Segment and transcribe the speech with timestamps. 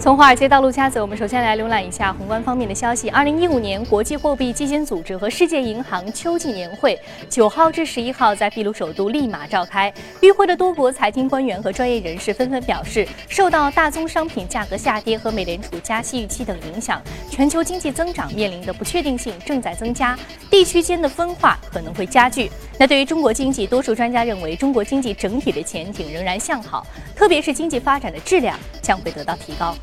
[0.00, 3.10] 从华尔街到陆家嘴，我们首先来浏览一下宏观方面的消息。
[3.10, 9.92] 二零一五年国际货币基金组织和世界银行秋季年会九号至十一号在秘鲁首都利马召开。
[10.22, 16.98] 与会的多国财经官员和专业人士纷纷表示，受到大宗商品价格下跌和美联储加息预期等影响，
[17.28, 22.50] 全球经济增长面临的不确定性正在增加，地区间的分化可能会加剧。
[22.78, 29.76] 那对于中国经济，多数专家认为，中国经济整体的前景仍然向好，特别是经济发展的质量将会得到提高。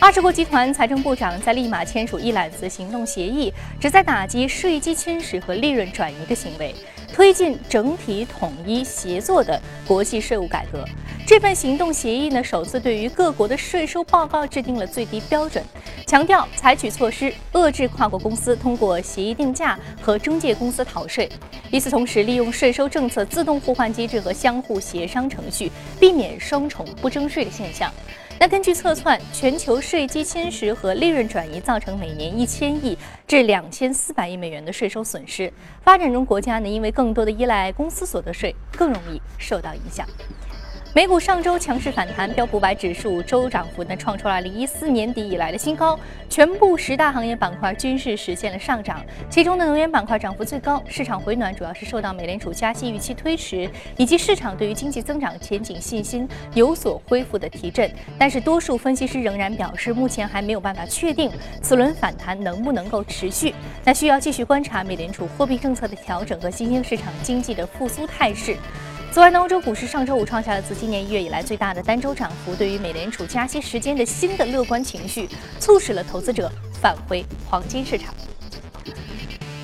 [0.00, 6.74] 二十国集团财政部长在立马签署一揽子行动协议，旨在打击税基侵蚀和利润转移的行为，
[7.12, 10.84] 推进整体统一协作的国际税务改革。
[11.28, 15.62] 这份行动协议呢，首次对于各国的税收报告制定了最低标准，
[16.06, 21.28] 强调采取措施遏制跨国公司通过协议定价和中介公司逃税。
[21.70, 27.92] 与此同时，利用税收政策自动互换机制和相互协商程序，避免双重不征税的现象。
[28.40, 35.52] 那根据测算，全球税基侵蚀和利润转移造成每年一千亿至两千四百亿美元的税收损失。
[35.82, 40.06] 发展中国家呢，因为更多的依赖公司所得税，更容易受到影响。
[40.94, 45.98] 美股上周强势反弹，标普百指数周涨幅呢创出了二零一四年底以来的新高，
[46.30, 50.82] 全部十大行业板块均是实现了上涨，其中的能源板块涨幅最高。
[50.88, 57.88] 市场回暖主要是受到美联储加息预期推迟，以及市场对于经济增长前景信心有所恢复的提振。
[58.18, 61.30] 但是多数分析师仍然表示，目前还没有办法确定
[61.60, 68.56] 此轮反弹能不能够持续，那需要继续观察美联储货币政策的调整和新兴市场经济的复苏态势。
[69.10, 72.54] 此外，欧洲股市上周五创下了自今年一月以来最大的单周涨幅。
[72.54, 75.28] 对于美联储加息时间的新的乐观情绪，
[75.58, 78.14] 促使了投资者返回黄金市场。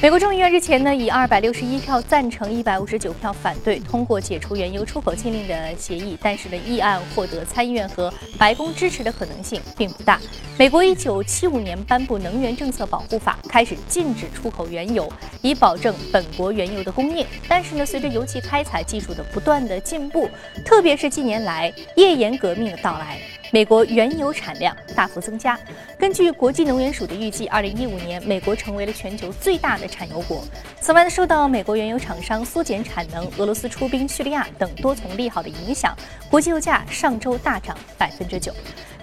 [0.05, 10.20] 美国众议院日前呢，以二百六十一票赞成、一百五十九票反对通过解除原油出口禁令的协议，但是呢，议案获得参议院和白宫支持的可能性并不大。
[10.58, 15.10] 美国一九七五年颁布能源政策保护法，开始禁止出口原油，
[15.41, 17.27] 以保证本国原油的供应。
[17.48, 20.28] 但是呢，随着油气开采技术的不断的进步，
[20.66, 23.19] 特别是近年来页岩革命的到来。
[23.54, 25.56] 美国原油产量大幅增加。
[25.97, 30.42] 根据国际能源署的预计，二零一五年美国成为了全球最大的产油国。
[30.81, 35.97] 此外呢，受到美国原油厂商缩减产能、俄罗斯出兵叙利亚等多重利好的影响，
[36.28, 38.53] 国际油价上周大涨百分之九。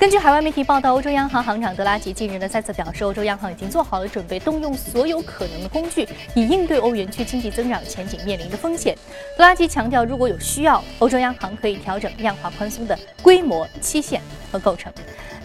[0.02, 8.98] 根据海外媒体报道，欧洲央行行长德拉吉近日呢再次表示，欧洲央行已经做好了准备，动用所有可能的工具，以应对欧元区经济增长前景面临的风险。
[9.38, 14.20] 德拉吉强调，如果有需要，欧洲央行可以调整量化宽松的规模、期限
[14.52, 14.92] 和构成。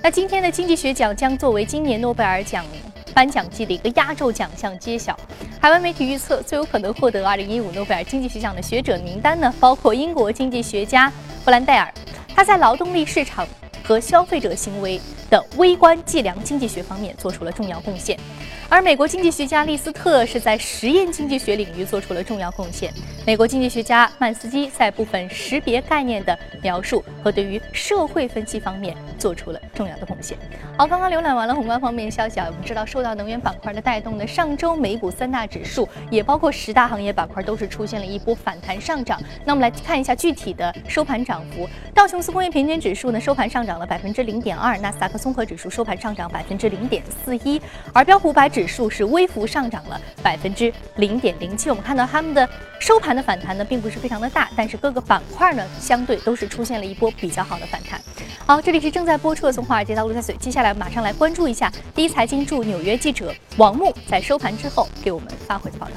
[0.00, 2.64] 那今天的经济学奖将作为今年诺贝尔奖
[3.12, 5.14] 颁奖季的一个压轴奖项揭晓。
[5.60, 11.12] 海外媒体预测，最有可能获得2015诺贝尔经济学奖的学者名单呢，包括英国经济学家
[11.44, 11.92] 布兰戴尔，
[12.34, 13.46] 他在劳动力市场。
[13.86, 18.18] 和消费者行为的微观计量经济学方面做出了重要贡献，
[18.68, 22.92] 而美国经济学家利斯特是在实验经济学领域做出了重要贡献。
[23.24, 30.36] 美国经济学家曼斯基在部分识别概念的描述和对于社会分析方面做出了重要的贡献。
[30.76, 39.20] 好，刚刚浏览完了宏观方面消息啊，我们知道受到能源板块的带动呢，上周美股三大指数也包括十大行业板块都是出现了一波反弹上涨。
[39.44, 43.76] 那我们来看一下具体的收盘涨幅，道琼斯工业平均指数呢收盘上涨。
[43.76, 47.60] 了百分之零点二，纳斯达克综合指数收盘上涨百分之零点四一，
[47.92, 51.68] 而标普百指数是微幅上涨了百分之零点零七。
[51.68, 58.00] 我们看到他们的收盘的反弹呢，并不是非常的大，但是各个板块呢，相对都是出现了一波比较好的反弹。
[58.46, 65.92] 好，这里是正在播出的从华尔街到陆家嘴，接下来马上来关注一下第一财经驻纽约记者王木在收盘之后给我们发回的报道。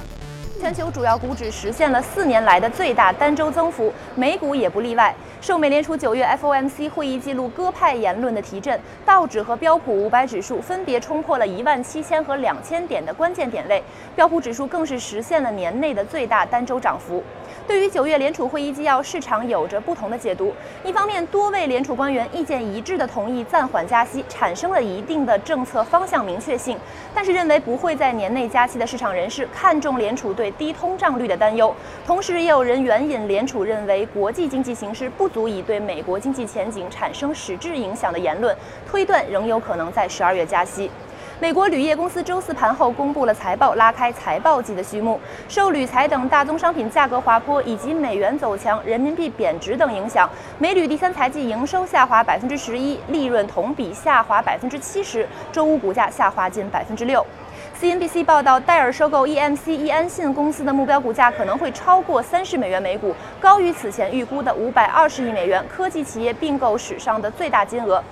[0.59, 5.15] 全球主要股指实现了四年来的最大单周增幅，美股也不例外。
[5.41, 13.81] 受美联储九月 FOMC 会议记录鸽派言论的提振，道指和标普五百指数分别冲破了一万七千和两千点的关键点位，
[14.17, 17.23] 标普指数更是实现了年内的最大单周涨幅。
[17.67, 20.53] 对于九月联储会议纪要，市场有着不同的解读。
[20.83, 26.77] 一方面，多位联储官员意见一致的同意暂缓加息，产生了一定的政策方向明确性。
[27.13, 31.73] 但是，认为不会在年内加息的市场人士看重联储对低通胀率的担忧。
[32.05, 38.55] 同时，也有人援引联储认为国际经济形势不足以对美国经济前景产生实质影响的言论，
[38.89, 40.89] 推断仍有可能在十二月加息。
[41.41, 45.17] 美国铝业公司周四盘后公布了财报，拉开财报季的序幕。
[45.47, 57.25] 受铝材等大宗商品价格滑坡以及美元走强、人民币贬值等影响，美铝第三财季营收下滑百分之十一，利润同比下滑百分之七十，周五股价下滑近百分之六。
[57.79, 68.03] CNBC 报道，戴尔收购 EMC 易安信公司的目标股价可能会超过三十美元每股，高于此前预估的五百二十亿美元，科技企业并购史上的最大金额。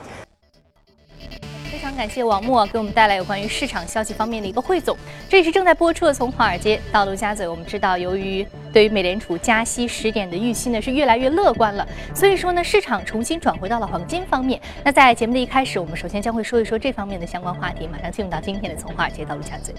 [1.87, 4.97] 非常感谢王默给我们带来有关于市场消息方面的一个汇总。
[5.29, 7.47] 这也是正在播出的《从华尔街到陆家嘴》。
[7.49, 14.59] 我们知道，由于对于美联储加息十点的预期呢是越来越乐观了，所以说呢市场重新转回到了黄金方面。
[14.83, 17.87] 那在节目的一开始，我们首先将会说一说这方面的相关话题。
[17.87, 19.73] 马上进入到今天的《从华尔街到陆家嘴》。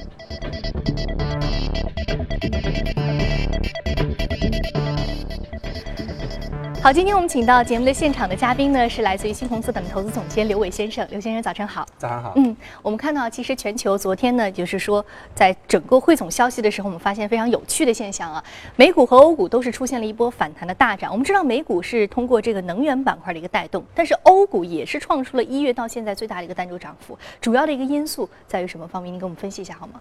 [6.89, 11.07] 好，今天我们请到节目的现场的嘉宾呢，是来自于新鸿资本投资总监刘伟先生。
[11.11, 11.87] 刘先生，早晨好。
[11.99, 12.33] 早上好。
[12.37, 15.05] 嗯，我们看到，其实全球昨天呢，就是说，
[15.35, 18.43] 在整个汇总消息的时候，我们发现非常有趣的现象啊，
[18.75, 21.13] 美股和欧股都是出现了一波反弹的大涨。
[21.13, 27.19] 我们知道，美股是通过这个能源板块的一个带动，但是欧股也是创出了一月到现在最大的一个单周涨幅。
[27.39, 29.13] 主要的一个因素在于什么方面？
[29.13, 30.01] 您给我们分析一下好吗？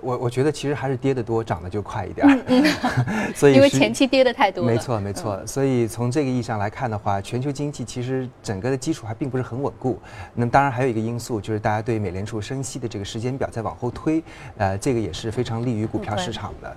[0.00, 2.26] 我我觉得其实还是跌得多，涨得就快一点。
[2.48, 2.64] 嗯嗯。
[3.34, 4.64] 所以因为前期跌的太多。
[4.64, 5.40] 没错没错。
[5.46, 9.98] 所以从这个意义上来看的话，全球经济其实整个的基础还并不是很稳固。
[10.34, 14.22] 那么当然还有一个因素就是大家对美联储升息的这个时间表在往后推，
[14.56, 16.68] 呃，这个也是非常利于股票市场的。
[16.70, 16.76] 嗯，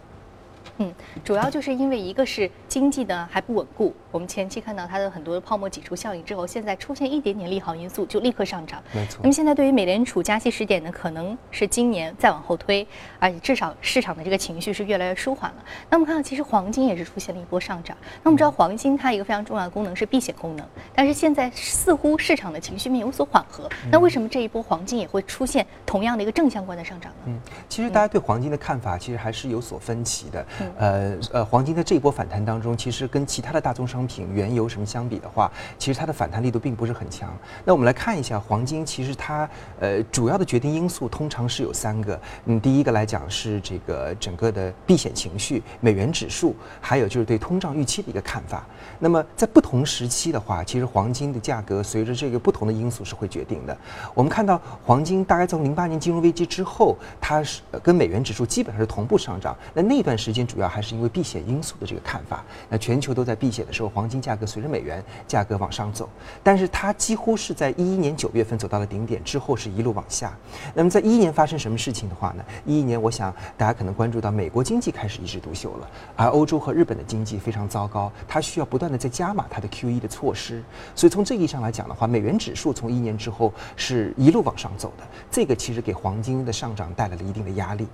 [1.24, 8.84] 主要就是因为一个是经济呢还不稳固，我们前期看到它的很多泡沫挤出效应之后，现在出现一点点利好因素就立刻上涨。
[8.94, 9.20] 没错。
[9.22, 12.86] 那么现在对于美联储加息时点呢，可能是今年再往后推，
[13.20, 15.64] 而且至少市场的这个情绪是越来越舒缓了。
[15.90, 17.96] 那我们看到其实黄金也是出现了一波上涨。
[18.24, 23.70] 那我们知道黄金它一个非常重要的功能是避险功能，但是现在似乎市场的情绪面有所缓和。
[23.90, 27.18] 那为什么这一波黄金也会出现同样的一个正相关的上涨呢？
[27.28, 27.40] 嗯，
[27.70, 30.46] 其实大家对黄金的看法其实还是有所分歧的。
[30.78, 37.36] 呃呃，黄金在这一波反弹当中，其实跟其他的大宗商品、原油什么相比的话，其实它的反弹力度并不是很强。
[37.64, 42.20] 那我们来看一下黄金，其实它呃主要的决定因素通常是有三个。
[42.46, 48.66] 嗯，第一个来讲是这个整个的避险情绪、美元指数，还有就是对通胀预期的一个看法。
[49.00, 53.78] 那么在不同时期的话，其实黄金的价格随着这个不同的因素是会决定的。
[54.14, 59.56] 我们看到黄金大概从零八年金融危机之后，它是跟美元指数基本上是同步上涨。
[59.74, 62.44] 那那段时间主要还是因为避险因素的这个看法。
[62.70, 66.10] 那全球都在避险的时候，黄金价格随着美元价格往上走。
[66.42, 70.34] 但是它几乎是在一一年九月份走到了顶点之后，是一路往下。
[70.74, 72.46] 那么在一一年发生什么事情的话呢？
[72.66, 78.86] 一一年我想大家可能关注到美国经济开始一枝独秀了，而欧洲和日本的经济非常糟糕，它需要不断。
[78.96, 80.64] 在加码它的 QE 的措施，
[80.96, 87.88] 所以从这个意义上来讲的话，美元指数从一年之后是一路往上走的，这个其实给黄金的上涨带来了一定的压力。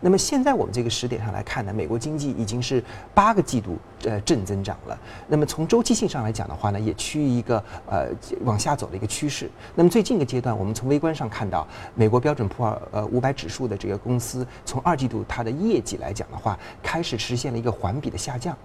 [0.00, 2.82] 那么现在我们这个时点上来看呢，美国经济已经是
[3.14, 4.98] 八个季度呃正增长了。
[5.28, 8.08] 那么从周期性上来讲的话呢，也趋于一个呃
[8.44, 9.50] 往下走的一个趋势。
[9.74, 18.56] 那么最近一个阶段，我们从微观上看到，美国标准普尔呃五百指数的这个公司从二季度它的业绩来讲的话，开始实现了一个环比的下降。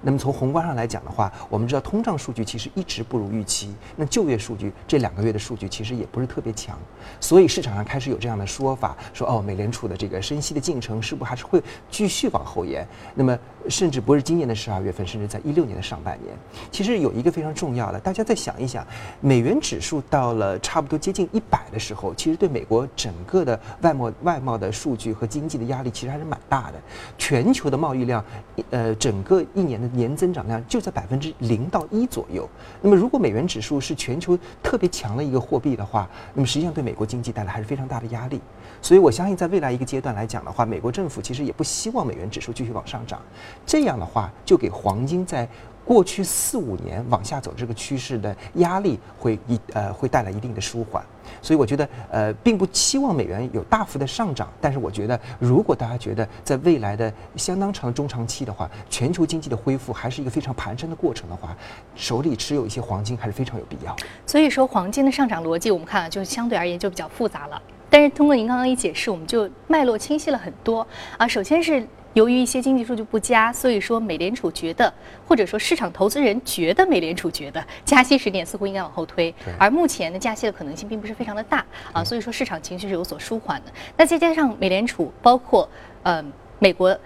[0.00, 3.74] 那么从宏观上来讲的话，我们知道通胀数据其实一直不如预期。
[3.96, 6.78] 那就业数据这两个月的数据其实也不是特别强，
[7.20, 12.86] 所以市场上开始有这样的说法，说哦，美联储的这个升息的进程是不是还是会继续往后延？
[13.14, 13.36] 那么
[13.68, 16.34] 甚至不是今年的十二月份，甚至在一六年的上半年。
[16.70, 18.86] 其实有一个非常重要的，大家再想一想，
[19.20, 26.74] 美元指数到了差不多接近一百的时候，其实对美国整个的外贸外贸的数据和经济的压力其实还是蛮大的。
[27.18, 28.24] 全球的贸易量，
[28.70, 29.88] 呃，整个一年的。
[29.98, 32.48] 年增长量就在百分之零到一左右。
[32.80, 38.40] 那么，如果美元指数是全球特别强的一个货币的话，那么实际上对美国经济带来还是非常大的压力。
[38.80, 43.20] 所以我相信，在未来一个阶段来讲的话，美国政府其实也不希望美元指数继续往上涨。
[43.66, 45.48] 这样的话，就给黄金在。
[45.84, 51.02] 过去四五年往下走这个趋势的压力会一呃会带来一定的舒缓，
[51.40, 61.56] 所以我觉得呃并不期望美元有大幅的上涨，但是我觉得如果大家觉得在未来的相当长中长期的话，全球经济的恢复还是一个非常蹒跚的过程的话，
[61.94, 63.96] 手里持有一些黄金还是非常有必要。
[64.26, 71.26] 所以说黄金的上涨逻辑，我们看啊就相对而言就比较复杂了，但是通过您刚刚一解释，我们就脉络清晰了很多啊。
[71.26, 71.86] 首先是。
[72.14, 74.92] 由于一些经济数据不佳，所以说美联储觉得，
[75.28, 83.70] 或者说市场投资人觉得，美联储觉得加息时点似乎应该往后推，而目前的加息的可能性并不是非常的大啊，所以说市场情绪是有所舒缓的。
[83.96, 85.68] 那再加上美联储包括
[86.02, 86.98] 嗯美国。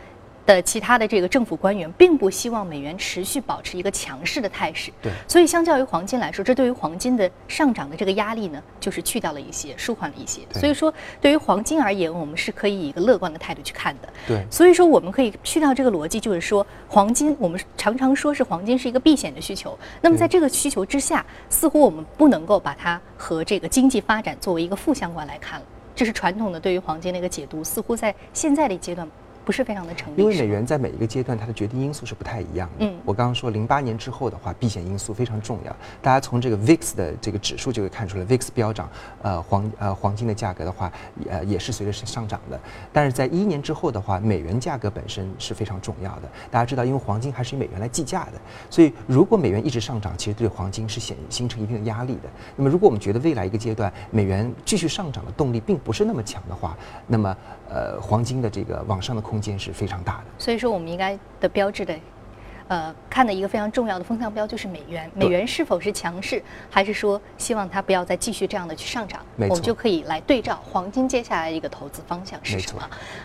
[0.45, 10.41] 的其他的这个政府官员并不希望美元持续保持一个强势的态势，对，所以相较于黄金来说，这对于黄金的上涨的这个压力呢，就是去掉了一些，舒缓了一些。
[10.53, 14.09] 所以说，对于黄金而言，我们是可以以一个乐观的态度去看的。
[14.27, 19.79] 对，所以说我们可以去掉这个逻辑，就是说黄金，我们常常说是黄金是一个避险的需求。
[20.01, 25.67] 那么在这个需求之下，似乎我们不能够把它和这个经济发展作为一个负相关来看了。
[25.95, 29.07] 这是传统的对于黄金的一个解读，似乎在现在的阶段。
[29.45, 30.21] 不是非常的成立。
[30.23, 32.87] 因为美元在每一个阶段它的决定因素是不太一样的。
[32.87, 35.77] 嗯，我刚刚说零八年之后的话，避险因素非常重要。
[36.01, 38.89] 大家从这个 VIX 的这个指数就会看出来，VIX 飙涨，
[39.23, 40.93] 呃，黄呃黄金的价格的话，
[41.29, 42.59] 呃也是随着上涨的。
[42.93, 46.23] 但是在一年之后的话，美元价格本身是非常重要的。
[46.51, 48.33] 大家知道，因为黄金还是以美元来计价的，
[48.71, 52.29] 所以如果美元一直上涨，其实对黄金是显形成一定的压力的。
[52.57, 57.37] 那么如果我们觉得未来一个阶段美元继续上涨的动力并不是那么强的话，那么
[57.69, 60.25] 呃黄金的这个往上的空间是非常大的。
[60.37, 61.99] 所以说，我们应该的标志的。
[62.73, 69.21] 呃，看的一个非常重要的风向标就是美元，美元是否是强势，还是说希望它不要再继续这样的去上涨？
[69.37, 72.81] 我们就可以来对照黄金接下来一个投资方向是什么？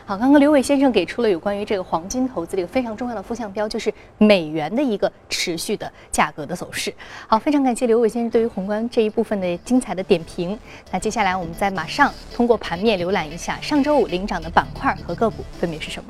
[0.06, 6.94] 好，刚刚刘伟先生给出了有关于这个黄金投资的一个非常重要的风向标，就是美元的一个持续的价格的走势。
[7.26, 10.60] 好，非常感谢刘伟先生对于宏观这一部分的精彩的点评。
[10.92, 16.10] 那接下来我们再马上通过盘面浏览一下上周五领涨的板块和个股分别是什么。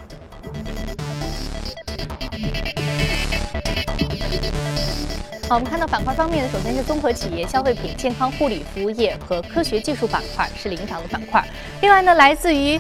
[5.50, 11.42] 好，我们看到板块方面呢，首先是综合企业、消费品、健康护理服务业和科学技术板块是领涨的板块。
[11.82, 12.78] 另外呢，来自于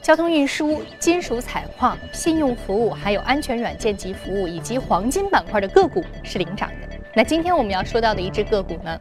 [0.00, 6.88] 交通运输、金属采矿、信用服务，还有安全软件及服务以及黄金板块的个股是领涨的。
[7.14, 8.98] 那今天我们要说到的一只个股呢，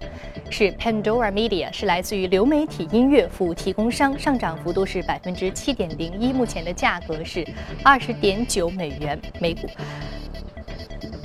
[0.49, 7.47] 是 Pandora Media，是来自于流媒体音乐服务提供商，上涨幅度是百分之七点零一，目前的价格是
[7.85, 9.69] 二十点九美元每股。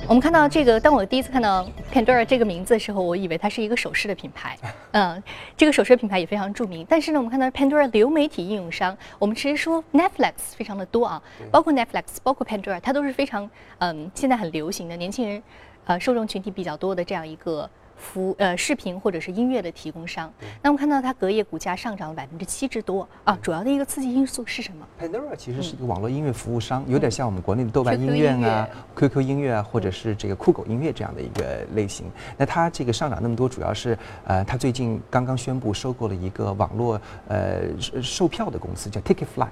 [0.05, 4.57] 我们看到这个，当我第一次看到 Pandora 这个名字的时候，我以为它是一个首饰的品牌。
[4.91, 5.23] 嗯，
[5.55, 6.85] 这个首饰品牌也非常著名。
[6.89, 15.41] 但是呢，我们看到 Pandora 流媒体应用商，我们其实说 Netflix 非常的多啊，包括 Netflix，包括 Pandora，它都是非常嗯现在很流行的年轻人，
[15.85, 17.69] 呃受众群体比较多的这样一个。
[18.03, 20.31] 服呃视频或者是音乐的提供商，
[20.61, 32.05] 那我们看到它隔夜股价上涨了百分之七之多啊，主要的一个刺激因素是什么？Pandora 其实是一个网络音乐服务商，有点像我们国内的豆瓣音乐啊、QQ 音乐啊，或者是这个酷狗音乐这样的一个类型。
[32.37, 37.61] 那它这个上涨那么多，主要是呃，它最近刚刚宣布收购了一个网络呃
[38.01, 39.47] 售票的公司，叫 Ticketfly。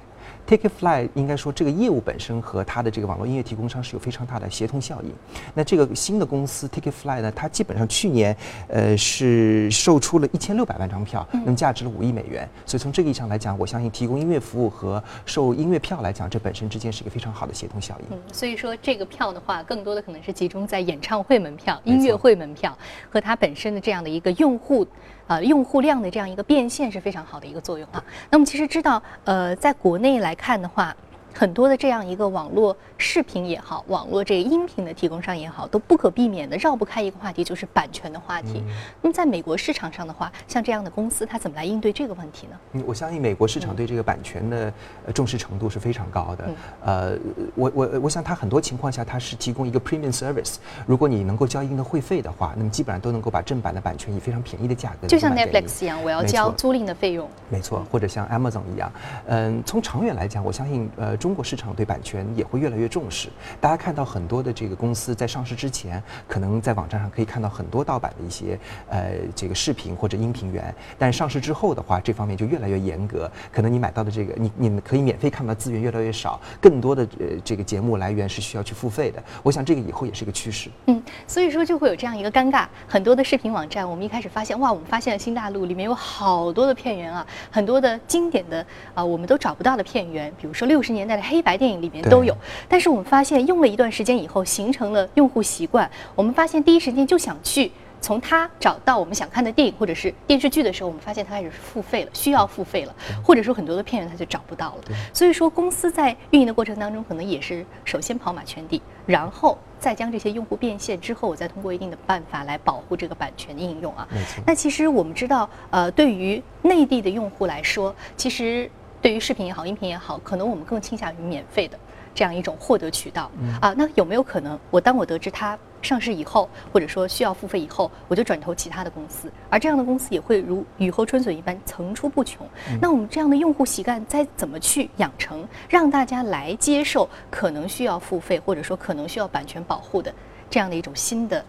[0.47, 5.11] Ticketfly 应该说这个业务本身和它的这个网络音乐提供商是有非常大的协同效应。
[5.53, 8.35] 那这个新的公司 Ticketfly 呢，它基本上去年
[8.67, 12.47] 呃是售出了一千六百万张票，那么价值了五亿美元。
[12.65, 18.05] 所以从这个意义上来讲，我相信提供音乐服务和售音乐票来讲，这本身之间是一个非常好的协同效应。
[18.11, 22.77] 嗯，所以说这个票的话，更多的可能是集中在演唱会门票、音乐会门票
[23.09, 24.85] 和它本身的这样的一个用户。
[25.27, 28.03] 呃，用户量的这样一个变现是非常好的一个作用啊。
[28.29, 30.95] 那么其实知道，呃，在国内来看的话。
[31.33, 38.63] 很多的这样一个网络视频也好，网络这个音频的提供商也好，都不可避免的绕不开一个话题，就是版权的话题。
[39.01, 42.57] 那么在美国市场上的话，像这样的公司，它怎么来应对这个问题呢？
[42.73, 44.71] 嗯，我相信美国市场对这个版权的
[45.13, 46.49] 重视程度是非常高的。
[46.83, 47.17] 呃，
[47.55, 50.57] 我我我想它很多情况下它是提供一个 premium service。
[50.85, 57.27] 如果你能够交一定的会费的话，那么基本上都能够把正版的版权以非常便宜的价格就像 Netflix 一样，我要交租赁的费用。
[57.49, 58.91] 没错，或者像 Amazon 一样。
[59.27, 61.17] 嗯，从长远来讲，我相信呃。
[61.21, 63.29] 中国市场对版权也会越来越重视。
[63.59, 68.57] 大家看到很多的这个公司在上市之前，可能在网站上可以看到很多盗版的一些
[68.89, 70.73] 呃这个视频或者音频源。
[70.97, 73.31] 但上市之后的话，这方面就越来越严格。
[73.51, 79.23] 可能你买到的这个，你你可以免费看到资源越来越少，更多的呃这个节目来源是需要去付费的。
[79.43, 80.71] 我想这个以后也是一个趋势。
[80.87, 82.65] 嗯，所以说就会有这样一个尴尬。
[82.87, 91.91] 很多的视频网站，我们一开始发现，哇，我们发现了新大陆里面有好多的片源啊，很多的经典的啊，我们都找不到的片源，比如说六十年代的黑白电影里。
[91.91, 92.33] 里面都有，
[92.69, 95.91] 但是我们发现用了一段时间以后，形成了用户习惯。
[96.15, 104.95] 我们发现第一时间就想去从它找到我们想看的电影或者是电视剧的时候，我们发现它开始付费了，需要付费了，或者说很多的片源它就找不到了。
[105.11, 114.07] 所以说公司在运营的过程当中，可能也是首先跑马圈地，然后再将这些用户变现之后，我再通过一定的办法来保护这个版权的应用啊。
[114.45, 118.71] 那其实我们知道，呃，对于内地的用户来说，其实。
[119.01, 121.77] 对于视频也好，音频也好，可能我们更倾向于免费的
[122.13, 123.73] 这样一种获得渠道啊。
[123.75, 132.47] 那有没有可能，我当我得知它上市以后，或者说需要付费以后，我就转投其他的公司，而这样的公司也会如雨后春笋一般层出不穷。
[132.79, 140.13] 那我们这样的用户习惯再怎么去养成，让大家来接受可能需要付费，或者说可能需要版权保护的
[140.47, 141.43] 这样的一种新的？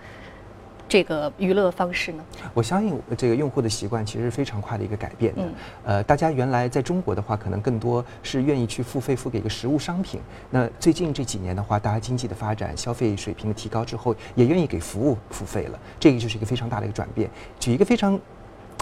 [0.92, 2.22] 这个娱乐方式呢？
[2.52, 5.42] 我相信这个用户的习惯其实是非常快的一个改变的。
[5.86, 10.20] 呃，大家原来在中国的话，可能更多是愿意去付费付给一个实物商品。
[10.50, 15.78] 那最近这几年的话，大家经济的发展、消费水平的提高之后，也愿意给服务付费了。
[15.98, 17.30] 这个就是一个非常大的一个转变。
[17.58, 18.20] 举一个非常。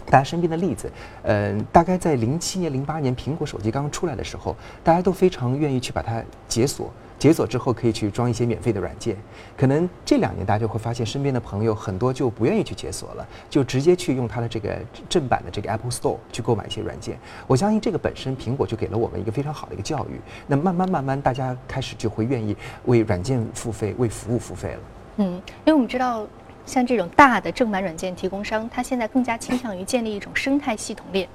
[0.06, 0.90] 大家身边的例子，
[1.22, 6.90] 呃，大概在零七年、零八年苹果手机刚刚出来的时候，大家都非常愿意去把它解锁。
[7.20, 9.14] 解锁之后可以去装一些免费的软件，
[9.54, 17.18] 可能这两年大家就会发现身边的朋友很多就不愿意去解锁了，就直接去用它的这个正版的这个 Apple Store 去购买一些软件。
[17.46, 20.18] 我相信这个本身苹果就给了我们一个非常好的一个教育。
[20.46, 24.80] 那慢慢慢慢大家开始就会愿意为软件付费、为服务付费了。
[25.18, 26.26] 嗯，因为我们知道，
[26.64, 31.28] 像这种大的正版软件提供商，它现在更加倾向于建立一种生态系统链。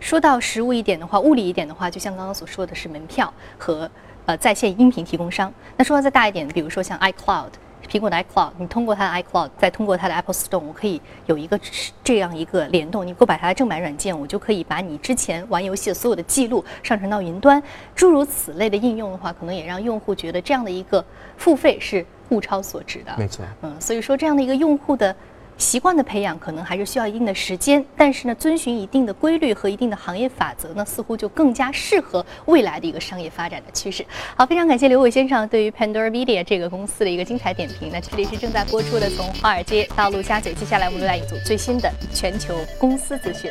[0.00, 3.88] 说到实物一点的话，物理一点的话，就像刚刚所说的是门票和。
[4.26, 5.52] 呃，在线音频提供商。
[5.76, 7.48] 那说的再大一点，比如说像 iCloud，
[7.88, 11.58] 苹果的 iCloud，你通过它的 iCloud，再通过它的 Apple Store，我可以有一个
[12.02, 13.06] 这样一个联动。
[13.06, 17.62] 你购买它的正版软件，我就可以把你之前玩游戏的所有的记录上传到云端。
[17.94, 21.04] 诸如此类的应用的话，可能也让用户觉得这样的一个
[21.36, 23.14] 付费是物超所值的。
[23.16, 23.44] 没错。
[23.62, 25.14] 嗯，所以说这样的一个用户的。
[25.58, 34.04] 习惯的培养可能还是需要一定的时间，但是呢，遵循一定的规律和一定的行业法则呢，似乎就更加适合未来的一个商业发展的趋势。
[34.36, 37.90] 好，非常感谢刘伟先生对于 Pandora Media 这个公司的一个精彩点评。
[37.92, 43.50] 那这里是正在播出的从华尔街到陆家嘴，接下来我们来一组最新的全球公司资讯。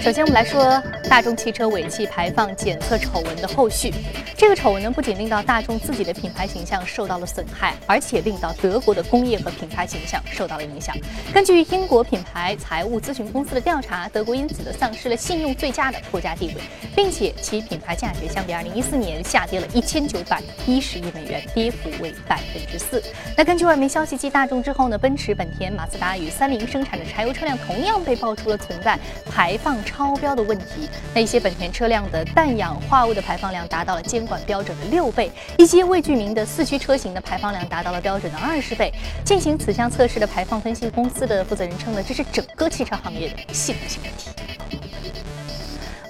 [0.00, 3.92] 首先，我们来说大众汽车尾气排放检测丑闻的后续。
[4.36, 10.96] 这个丑闻呢，不仅令到大众自己的品牌形象受到了损害，而且令到德国的工业和品牌形象受到了影响。
[11.34, 16.54] 根据英国品牌财务咨询公司的调查，德国因此呢丧失了信用最佳的国家地位，
[16.94, 23.02] 并且其品牌价值相比2014年下跌了一千九百一十亿美元，跌幅为百分之四。
[23.36, 28.96] 那根据外媒消息，继大众之后呢，奔驰、本田、马自达与三菱生产的柴油车辆同样被爆出了存在
[29.28, 29.76] 排放。
[29.82, 38.92] 超标的问题，那一些本田车辆的氮氧化物的排放量达到了监管标准的六倍，一些未具名的四驱车型的排放量达到了标准的二十倍。
[39.24, 44.89] 进行此项测试的排放分析公司的负责人称呢，这是整个汽车行业的系统性问题。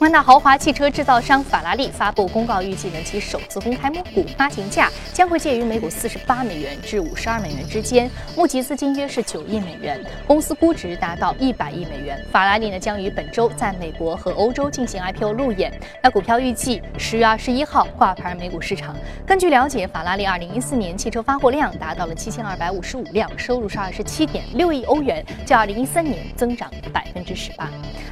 [0.00, 12.19] 万达豪华汽车制造商法拉利发布公告，预计呢其首次公开募股发行价将会介于每股四十八美元至五十二美元之间，募集资金约是九亿美元，公司估值达到一百亿美元。
[12.33, 15.71] 法拉利呢将于本周在美国和欧洲进行 IPO 路演，
[16.02, 18.97] 那股票预计十月二十一号挂牌美股市场。
[19.26, 27.69] 根据了解，法拉利二零一四年汽车发货量达到了七千二百五十五辆，收入是二十七点六亿欧元，较二零一三年增长百分之十八。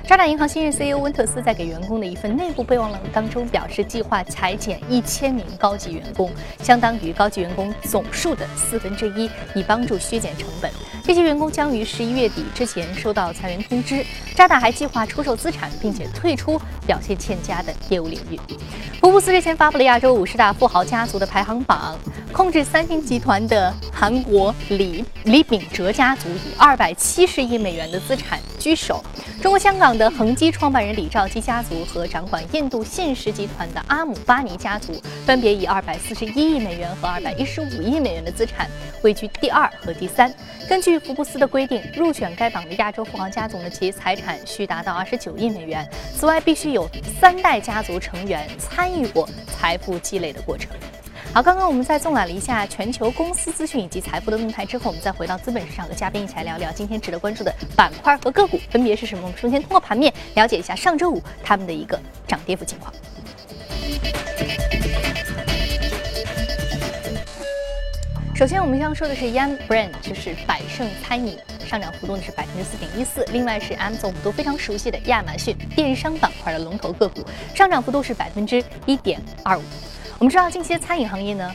[0.07, 6.31] 渣打银行新任 CEO 温特斯在给员员工的一份内部备忘录当中表示，计划裁减一千名高级员工，
[6.63, 10.71] 相当于高级员工总数的四分之一，以帮助削减成本。
[11.05, 14.05] 这些员工将于十一月底之前收到裁员通知。
[14.35, 18.39] 渣打还计划出售资产，并且退出表现欠佳的业务领域。
[19.01, 21.97] 福布斯日前发布了亚洲五十大富豪家族的排行榜，
[22.31, 29.03] 控制三星集团的韩国李李秉哲家族以二百七十亿美元的资产居首。
[29.41, 34.93] 中国香港的恒基创办人李兆基家族族和掌管印度信实集团的阿姆巴尼家族，
[35.27, 38.69] 分别以二百四十一亿美元和二百一十五亿美元的资产
[39.03, 40.33] 位居第二和第三。
[40.69, 45.89] 根据福布斯的规定，入选该榜的亚洲富豪家族呢，其财产需达到二十九亿美元。
[46.15, 46.89] 此外，必须有
[47.21, 50.71] 三代家族成员参与过财富积累的过程。
[51.39, 59.23] 好，刚刚我们在纵览了一下全球公司资讯以及财富的动态之后，我们再回到资本市场，和嘉宾一起来聊聊今天值得关注的板块和个股分别是什么。
[59.23, 61.97] 我们首先通过盘面了解一下上周五他们的一个
[62.27, 62.93] 涨跌幅情况。
[68.35, 73.25] 首先，我们要说的是 Yum Brand，就是百胜餐饮，上涨幅度呢是百分之四点一四。
[73.33, 77.25] 另外是 Amazon，我们都非常熟悉的亚马逊电商板块的龙头个股，
[77.55, 79.63] 上涨幅度是百分之一点二五。
[80.19, 81.55] 我们知道近期餐饮行业呢，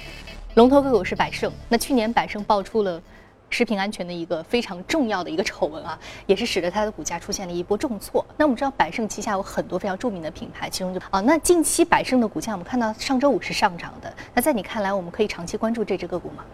[0.56, 1.52] 龙头个股是百盛。
[1.68, 3.02] 那去年百盛爆出了
[3.50, 8.26] 食品安全的一个非常重要的一个丑闻啊，也是使得它的股价出现了一波重挫。
[8.38, 14.14] 那我们知道百盛旗下有很多非常著名的品牌，其中就啊，那近期百盛的股价我们看到上周五是上涨的。
[14.34, 16.46] 那在你看来，我们可以长期关注这只个股吗？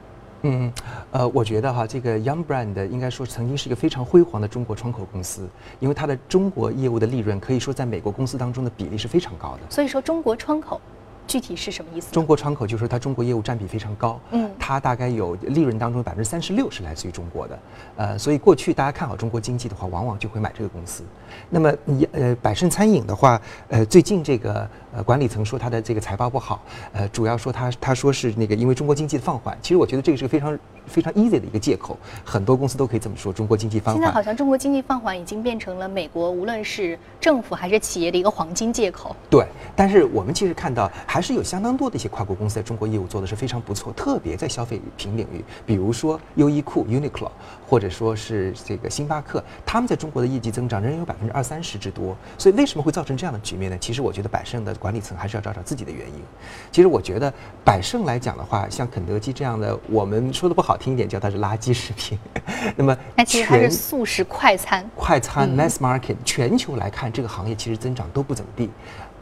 [0.42, 0.74] 嗯，
[1.12, 5.48] 呃，我觉得哈，这个 Young Brand 应该说曾经是一个非常辉煌的中国窗口公司，
[5.80, 9.60] 因为它的中国业务的利润可以说在美国公司当中的比例是非常高的。
[9.70, 10.82] 所以说中国窗口。
[11.30, 12.12] 具体是什么意思？
[12.12, 17.60] 中国窗口就是它中国业务占比非常高，嗯，它大概有利润当中百分之三十六是来自于中国的，
[17.98, 21.04] 呃，所以过去大家看好中国经济的话，往往就会买这个公司。
[21.48, 26.62] 那么你，呃，百胜餐饮的话，呃，最近这个呃，管理层说他的这个财报不好，
[26.94, 29.58] 呃，主要说他他说是那个因为中国经济的放缓。
[29.62, 34.02] 其实我觉得这个是个非常非常 easy 的一个借口，很多公司都可以这么说，中国经济放缓。
[34.02, 39.16] 现在好像中国经济放缓已经变成了美国无论是政府还是企业的一个黄金借口。
[39.30, 47.30] 对，但是我们其实看到还是有相当多的一些跨国公司在中国业务做的是非常不错，特别在消费品领域，比如说优衣库 Uniqlo，
[47.68, 52.18] 或者说是这个星巴克，他们在中国的业绩增长仍然有百分之二三十之多。
[52.38, 53.78] 所以为什么会造成这样的局面呢？
[53.80, 56.24] 其实我觉得百胜的管理层还是要找找自己的原因。
[56.72, 57.32] 其实我觉得
[57.64, 62.18] 百胜来讲的话，像肯德基这样的，我们说的不好听一点叫它是垃圾食品。
[62.78, 64.90] 那么，那其实它是速食快餐。
[64.96, 68.70] 快餐 mass market，全球来看这个行业其实增长都不怎么地。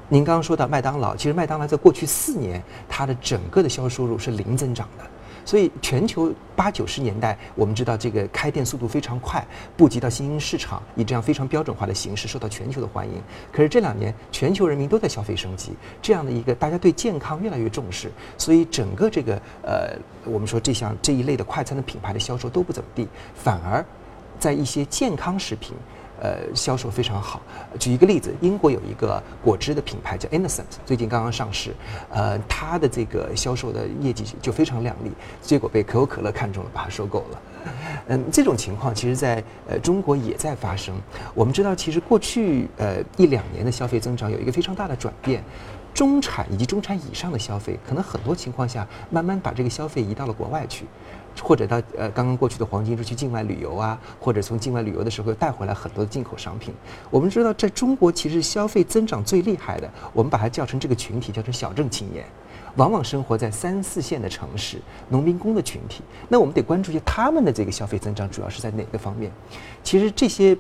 [0.10, 5.04] 您刚刚说到麦当劳，其实麦当劳在过去四年它的整个的销售收入是零增长的。
[5.48, 9.42] 所以，全球八九十年代，我们知道这个开店速度非常快，
[9.78, 13.24] 布局到新兴市场，以这样非常标准化的形式受到全球的欢迎。
[13.50, 23.86] 可是这两年，全球人民都在消费升级，这样的一个大家对健康越来越重视，所以整个这个呃，我们说这项这一类的快餐的品牌的销售都不怎么地，反而
[24.38, 25.74] 在一些健康食品。
[26.22, 27.42] 呃，销售非常好。
[27.80, 31.74] 举一个例子，英国有一个果汁的品牌叫 Innocent，最近刚刚上市。
[32.10, 37.42] 呃，它的这个销售的业绩就非常亮丽，结果被可口可乐看中了，把它收购了。
[38.08, 40.96] 嗯，这种情况其实在呃中国也在发生。
[41.34, 45.44] 我们知道，其实过去呃一两年的消费增长有一个非常大的转变，
[45.94, 50.86] 中产以及中产以上的消费，可能很多情况下慢慢把这个消费移到了国外去。
[51.40, 56.74] 或者到呃刚刚过去的黄金周去境外旅游啊，或者从境外旅游的时候带回来很多的进口商品。
[57.12, 62.26] 我们知道，在中国其实消费增长最厉害的，我们把它叫成这个群体，叫成小镇青年，
[62.78, 66.02] 往往生活在三四线的城市，农民工的群体。
[66.28, 69.32] 那我们得关注一下他们的这个消费增长主要是在哪个方面？
[69.84, 70.58] 其实这些。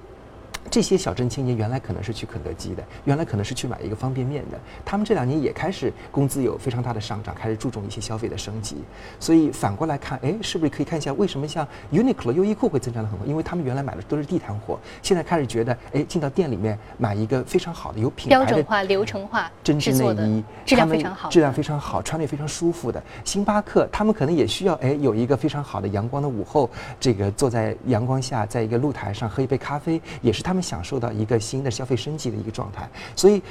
[0.69, 4.59] 这些小镇青年原来可能是去肯德基的，原来可能是去买一个方便面的。
[4.85, 8.77] 他们这两年也开始工资有非常大的上涨，开始注重一些消费的升级。
[9.19, 13.27] 所以反过来看，哎，是不是可以看一下为什么像 Uniqlo、优衣库会增长的很快？
[13.27, 23.01] 因为他们原来买的都是地摊货，现在开始觉得，哎，进到店里面买一个非常好的有品牌的标准化、流程化针织内衣，质量非常好，质量非常好，穿的也非常舒服的。
[23.23, 31.37] 星巴克他们可能也需要，哎，有一个非常好的阳光的午后，这个坐在阳光下，在一个露台上喝一杯咖啡，也是他们享受到一个。
[31.47, 33.41] 新的消费升级的一个状态，所以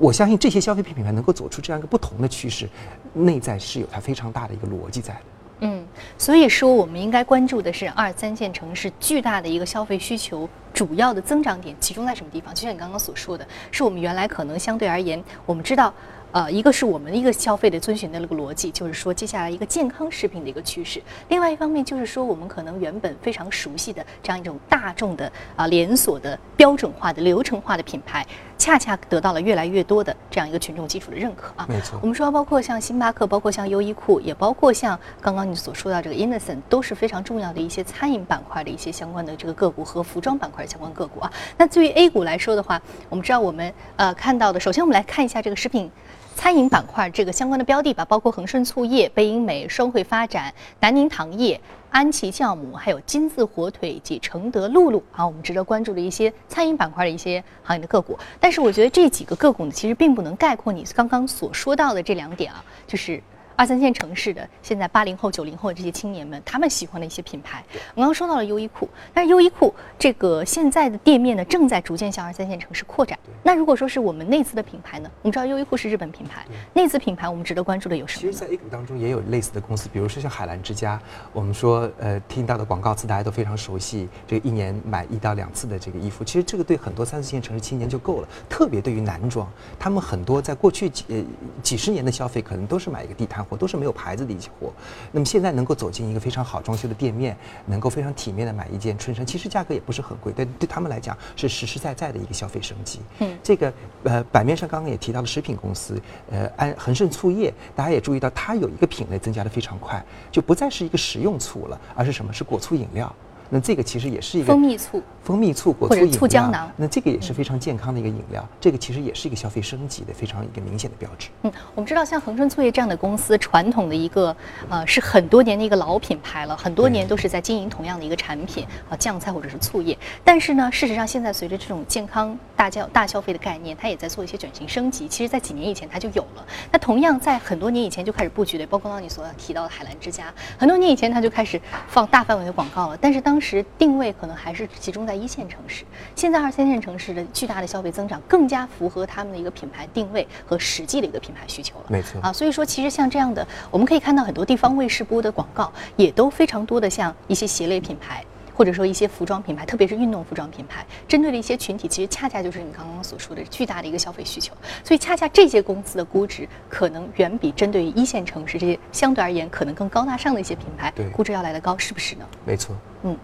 [0.00, 2.66] 我相信这些消费品品牌能够走出这样一个不同的趋势，
[3.12, 5.20] 内在是有它非常大的一个逻辑在的。
[5.60, 5.84] 嗯，
[6.16, 12.54] 所以说我们应该关注的是二三线城市巨大的一个消费需求，主要的增长点集中在什么地方？
[12.54, 15.92] 就像你刚刚所说的，是我们原来可能相对而言，我们知道。
[16.34, 31.66] 呃，一个是我们的一个消费的遵循的那个逻辑，就是说接下来一个健康食品的一个趋势；另外一方面就是说，我们可能原本非常熟悉的这样一种大众的啊连锁的标准化的流程化的品牌，恰恰得到了越来越多的这样一个群众基础的认可啊。
[31.68, 41.32] 没错，我们说包括像星巴克，包括像优衣库，也包括像刚刚你所说到这个 Innocent，都是非常重要的一些餐饮板块的一些相关的这个个股和服装板块相关个股啊。
[41.56, 45.90] 那对于 A 股来说的话，我们知道我们呃看到的，首先我们来看一下这个食品。
[46.36, 51.60] 餐饮板块这个相关的标的吧，包括恒顺醋业、贝因美、双汇发展、南宁糖业、
[51.94, 58.18] 安琪酵母，还有金字火腿以及承德露露啊，我们值得关注的一些餐饮板块的一些行业的个股。
[58.40, 63.22] 但是我觉得这几个个股呢，其实并不能概括你刚刚所说到的这两点啊，就是。
[63.56, 67.64] 二三线城市的现在八零后、九零后的这些青年们，他们喜欢的一些品牌，
[67.94, 73.18] 我刚刚说到了优衣库，但是优衣库这个现在的店面呢，正在逐渐向二三线城市扩展。
[73.42, 75.10] 那如果说是我们内资的品牌呢？
[75.22, 78.20] 我们知道优衣库是日本品牌，内资品牌我们值得关注的有什么？
[78.20, 81.00] 其实，在 A 股当中也有类似的公司，比如说像海澜之家，
[81.32, 88.28] 我们说呃听到的广告词大家都非常熟悉，这个一年买一到两次的这个衣服，其实这个对很多三四线城市青年就够了。
[88.48, 91.22] 特别对于男装，他们很多在过去几呃
[91.62, 93.43] 几十年的消费，可能都是买一个地摊。
[93.44, 94.72] 货都是没有牌子的一些货，
[95.12, 103.00] 那么现在能够走进一个非常好装修的店面，能够非常体面的买一件春衫，其实价格也不是很贵，但对他们来讲是实实在在的一个消费升级。
[103.18, 103.72] 嗯，这个
[104.04, 113.14] 呃版面上刚刚也提到了食品公司，呃安恒盛醋业，大家也注意到它有一个品类增加的非常快，就不再是一个食用醋了，而是什么是果醋饮料。
[113.50, 115.02] 那这个其实也是一个蜂蜜醋。
[115.22, 118.46] 蜂蜜醋、果醋饮料，醋胶囊，那这个也是非常健康的一个饮料。
[118.60, 121.30] 这个其实也是一个消费升级的非常一个明显的标志。
[121.44, 124.36] 嗯，我们知道像恒春醋业这样的公司，传统的一个
[124.68, 129.96] 呃是很多年的一个老品牌了，很多年都是在经营同样的一个产品啊酱菜或者是醋业。
[130.22, 135.08] 但是呢，事实上现在随着这种健康大消大消费的概念，它也在做一些转型升级。
[135.08, 136.44] 其实，在几年以前它就有了。
[136.70, 142.98] 那同样在很多年以前就开始布局的，包括刚刚你所提到的海澜之家，很多年以前它就开始放大范围的广告了。
[143.00, 145.82] 但是当当时定位可能还是集中在一线城市，
[146.14, 151.86] 现在二三线城市的巨大的消费增长，更加符合他们的一个品牌定位和实际的一个品牌需求了。
[151.88, 158.24] 没错啊，所以说其实像这样的，我们可以看到很多地方卫视播的广告，也都非常多的像一些鞋类品牌。
[158.54, 164.54] 或者说一些服装品牌，特别是运动服装品牌，针对的一些群体，其实恰恰就是你刚刚所说的巨大的一个消费需求。
[164.84, 172.24] 所以，恰恰这些公司的估值可能远比针对于一线城市这些相对而言可能更高大上的一些品牌，对估值要来的高，是不是呢？
[172.44, 172.76] 没错。
[173.02, 173.16] 嗯，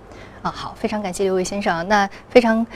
[0.43, 1.83] 啊，好，非常感谢刘伟先生啊。
[1.85, 2.67] 那非常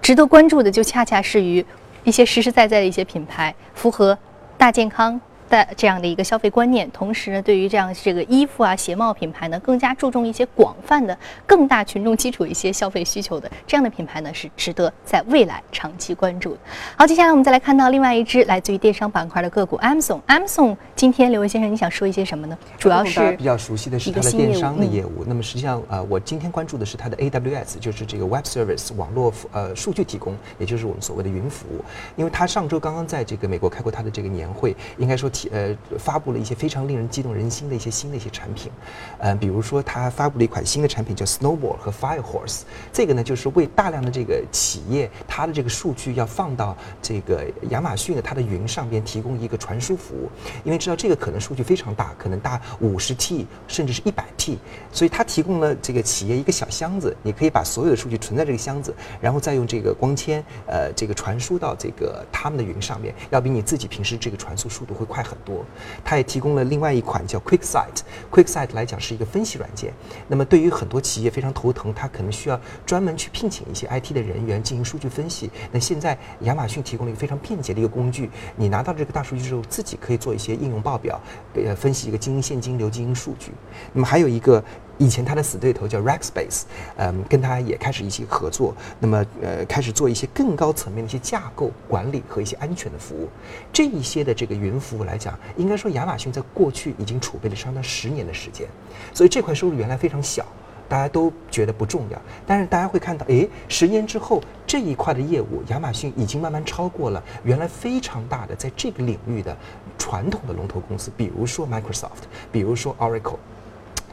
[0.00, 1.64] 值得关注的，就恰恰是于
[2.04, 4.18] 一些实实在在的一些品牌，符合
[4.58, 5.20] 大健康。
[5.52, 16.58] 的这样的一个消费观念，同时呢，对于这样这个衣服啊、鞋帽品牌呢，更加注重一些广泛的、更大群众基础一些消费需求的这样的品牌呢，是值得在未来长期关注的。
[16.96, 20.22] 好，接下来我们再来看到另外一只来自于电商板块的个股 Amazon。
[20.26, 22.56] Amazon 今天刘伟先生，你想说一些什么呢？
[22.78, 25.22] 主要是比较熟悉的是它的电商的嗯业务。
[25.26, 31.84] 那么实际上，呃，我今天关注的是它的 AWS，就是这个 Web Service 网络服呃数据提供，也就是我们所谓的云服务。
[32.16, 38.70] 因为它上周刚刚在这个美国开过它的这个年会，应该说提呃发布了一些非常令人激动人心的一些新的一些产品，
[39.18, 50.30] 呃，比如说它发布了一款新的产品叫 Snowball 和 Firehorse，这个呢就是为大量的这个企业它的这个数据要放到这个亚马逊的它的云上边提供一个传输服务，
[50.64, 54.58] 因为知道这个可能数据非常大，可能大五十 T 甚至是一百 T，
[54.92, 65.64] 所以它提供了这个企业一个小箱子，你可以把所有的数据存在这个箱子，然后再用这个光纤呃这个传输到这个他们的云上面，要比你自己平时这个传输速度会快很多。
[66.04, 69.92] 它也提供了另外一款叫 QuickSight，QuickSight 来讲是一个分析软件。
[70.28, 75.50] 那么对于很多企业非常头疼，它可能需要专门去聘请一些 IT 的人员进行数据分析。
[75.70, 81.20] 那现在亚马逊提供了一个非常便捷的一个工具，你拿到这个大数据之后，自己可以做一些应用报表，
[81.54, 83.52] 呃，分析一个经营现金流、经营数据。
[83.92, 84.62] 那么还有一个。
[84.98, 86.62] 以前他的死对头叫 Rackspace，
[86.96, 93.28] 嗯，跟他也开始一起合作，那么呃开始做一些更高层面的一些架构管理和一些安全的服务。
[93.72, 98.68] 这一些的这个云服务来讲，应该说亚马逊在过去已经储备了相当十年的时间，
[99.12, 100.44] 所以这块收入原来非常小。
[100.88, 109.56] 大家都觉得不重要，但是大家会看到，诶，十年之后这一块的业务，亚马逊已经慢慢超过了原来非常大的在这个领域的
[109.96, 113.38] 传统的龙头公司，比如说 Microsoft，比如说 Oracle。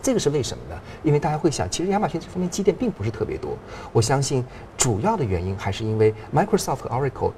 [0.02, 0.80] 这个是为什么呢？
[1.04, 3.58] 因为大家会想，其实亚马逊这方面积淀并不是特别多。
[3.92, 4.44] 我相信
[4.78, 7.32] 主要的原因还是因为 Microsoft 和 Oracle。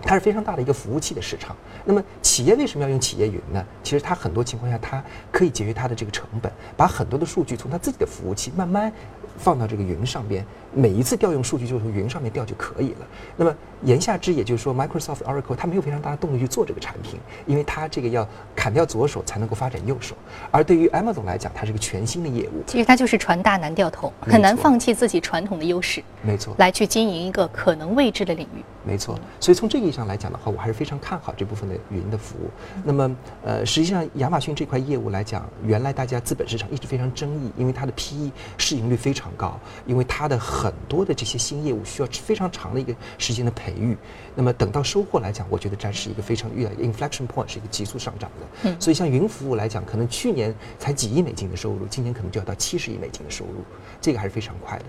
[0.00, 1.56] 它是非常大的一个服务器的市场。
[1.84, 3.64] 那么企业为什么要用企业云呢？
[3.82, 8.92] 其实它很多情况下，它可以节约它的这个成本，把很多的数据从它自己的服务器慢慢
[9.36, 13.06] 放到这个云上边，每一次调用数据就从云上面调就可以了。
[13.36, 13.54] 那么
[13.84, 20.14] 言下之，也就是说，Microsoft、Oracle 它没有非常大的动力去做这个产品，因为它这个要砍掉左手才能够发展右手。
[20.50, 22.62] 而对于 Amazon 来讲，它是一个全新的业务。
[22.66, 26.54] 其实它就是船大难掉头，很难放弃自己传统的优势，没错。
[26.58, 28.62] 来去经营一个可能未知的领域。
[28.84, 32.48] 没错，所以从这个意义上来讲的话，我还是非常看好这部分的云的服务。
[32.84, 43.96] 那么，呃，实际上亚马逊这块业务来讲，原来大家资本市场一直非常争议，因为它的 PE 市盈率非常高，因为它的很多的这些新业务需要非常长的一个时间的培育。
[44.34, 48.70] 那么等到收获来讲，我觉得这是一个非常遇到一个 inflection point，是一个急速上涨的。
[48.70, 53.64] 嗯所以像云服务来讲，可能去年才几亿美金的收入，今年可能就要到七十亿美金的收入，
[54.00, 54.84] 这个还是非常快的。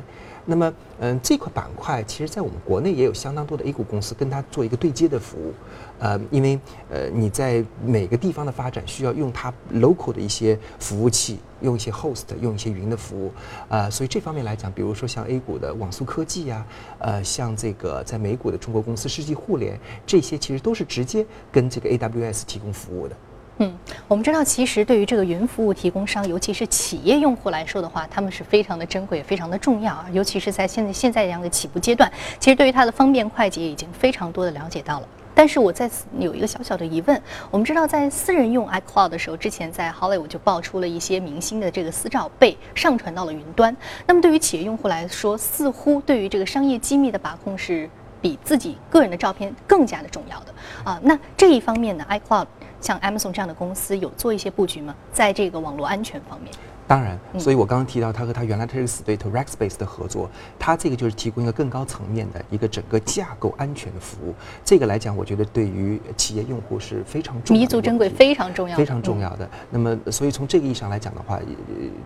[0.45, 5.53] 那么，嗯，这块板块其实在我们国内也有相当多的 A 股公司跟它做一个对接的服务，
[5.99, 6.59] 呃，因为
[6.89, 13.31] 呃你在每个地方的发展需要用它 local 的一些服务器，用一些 host，用一些云的服务，
[13.67, 16.65] 呃，所以这方面来讲，比如说像 A 股的网速科技呀、
[16.99, 23.15] 呃，像这个在美股的中国公司世纪互联，这些其实都是直接跟这个 AWS 提供服务的。
[23.61, 30.07] 嗯，我们知道，其实对于这个云服务提供商，尤其是企业用户来说的话，他们是非常的珍贵，非常的重要啊。
[30.13, 32.09] 尤其是在现在现在这样的起步阶段，
[32.39, 35.07] 其实对于它的方便快捷已经非常多的了解到了。
[35.39, 43.73] 但是我在此有一个小小的疑问，我们知道在私人用 iCloud 的时候，之前在 Hollywood 就爆出了一些明星的这个私照被上传到了云端。
[44.05, 47.89] 那么对于企业用户来说，似乎对于这个商业机密的把控是
[48.21, 50.99] 比自己个人的照片更加的重要的啊。
[51.03, 52.47] 那这一方面呢，iCloud
[52.81, 54.93] 像 Amazon 这样的公司有做一些布局吗？
[55.13, 56.53] 在这个网络安全方面？
[56.89, 64.33] 当然，嗯所以我刚刚提到他和他原来他这个死对头 Rackspace 的合作，他这个就是提供一个更高层面的一个整个架构安全的服务。
[64.65, 69.21] 这个来讲，我觉得对于企业用户是非常重要的，弥足珍贵，非常重要，非常重嗯。
[69.21, 69.47] 要的。
[69.69, 71.43] 那么，所以从这个意义上来讲的话，呃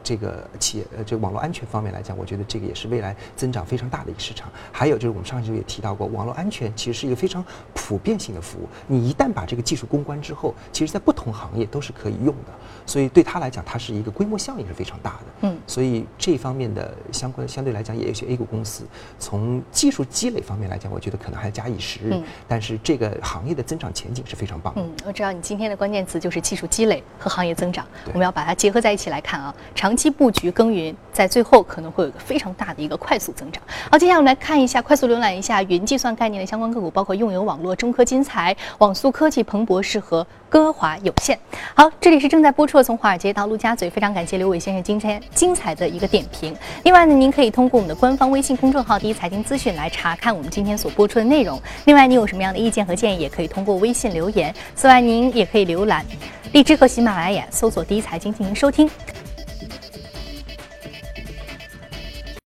[0.04, 4.52] 这个企业呃，这个网络安全方面来讲，我觉得这个也是未来增长非常大的一个市场。
[4.70, 7.42] 还有就是我们上一周也提到过，网络安全其实是一个非常
[7.74, 8.68] 普遍性的服务。
[8.86, 12.52] 你一旦把这个技术攻关之后，其实在不同行业都是可以用的。
[12.86, 15.48] 所以对他来讲，它是一个规模效应非常大的。
[15.48, 18.84] 嗯，所以这方面的相关相对来讲，也有一些 A 股公司
[19.20, 22.10] 从技术积累方面来讲，我觉得可能还假以时日。
[22.14, 24.82] 嗯但是这个行业的增长前景是非常棒的。
[24.82, 29.54] 嗯，我知道你今天的关键词就是技术积累和行业增长，我们要把它结合在一起来看啊。
[29.76, 33.62] 长期布局耕耘，在最后可能会有一个非常大的一个快速增长。
[33.92, 41.36] 好，接下来我们来看一下，快速浏览一下云计算概念的相关个股，包括用友网络、中科金财、网速科技、彭博士和歌华有限。
[41.74, 46.56] 好，这里是正在播出的《从华尔街到陆家嘴》，非常感谢刘伟先生今天精彩的一个点评。
[46.84, 51.60] 另外呢，您可以通过我们的官方微信公众号“第一财经资讯”来查看我们今天所播出的内容。
[51.86, 54.54] 另外，您有什么样的意见和建议，也可以通过微信留言。
[54.76, 56.06] 此外，您也可以浏览
[56.52, 58.88] 荔枝和喜马拉雅，搜索“第一财经”进行收听。